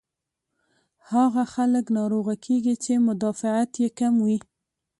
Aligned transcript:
هاغه 1.09 1.43
خلک 1.55 1.85
ناروغه 1.97 2.35
کيږي 2.45 2.75
چې 2.83 2.93
مدافعت 3.07 3.69
ئې 3.81 3.87
کم 3.99 4.13
وي 4.25 4.37